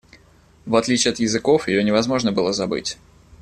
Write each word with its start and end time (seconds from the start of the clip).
В 0.65 0.75
отличие 0.77 1.11
от 1.11 1.19
языков 1.19 1.67
ее 1.67 1.83
невозможно 1.83 2.31
было 2.31 2.53
забыть. 2.53 2.97